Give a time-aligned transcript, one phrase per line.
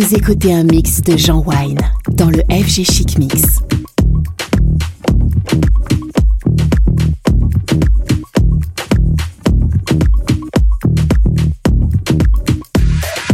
[0.00, 1.78] Vous écoutez un mix de Jean Wine
[2.12, 3.58] dans le FG Chic Mix.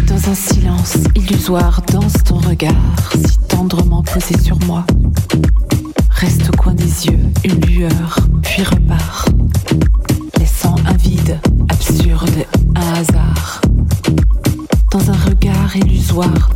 [0.09, 2.75] Dans un silence illusoire, danse ton regard
[3.15, 4.85] si tendrement posé sur moi.
[6.11, 9.29] Reste au coin des yeux, une lueur, puis repart,
[10.37, 11.39] laissant un vide
[11.69, 12.45] absurde,
[12.75, 13.61] un hasard
[14.91, 16.56] dans un regard illusoire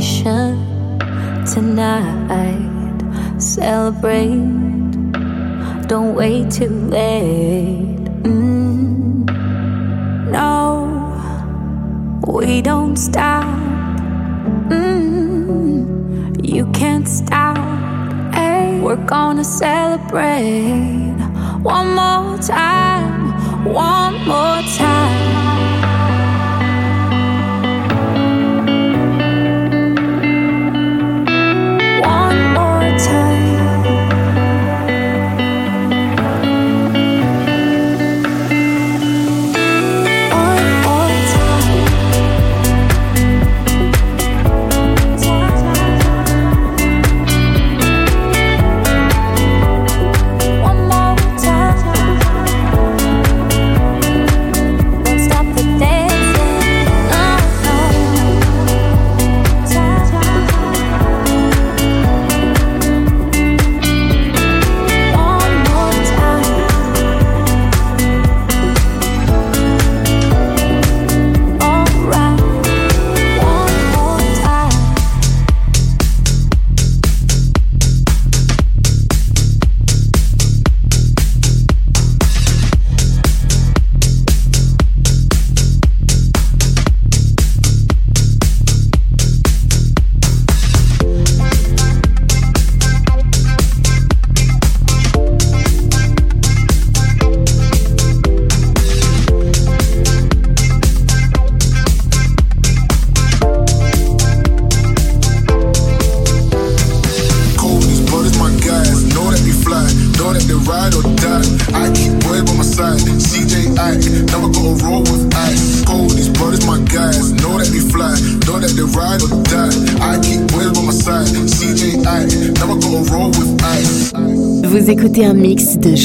[0.00, 0.98] Celebration
[1.46, 3.40] tonight.
[3.40, 4.90] Celebrate,
[5.86, 7.98] don't wait too late.
[8.22, 9.24] Mm.
[10.30, 10.86] No,
[12.26, 13.44] we don't stop.
[14.70, 16.44] Mm.
[16.44, 17.56] You can't stop.
[18.34, 20.83] Hey, we're gonna celebrate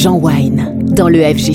[0.02, 1.54] Jean Wine dans le FG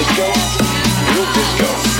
[0.00, 0.22] disco,
[1.12, 1.99] real disco.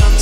[0.00, 0.21] Mix.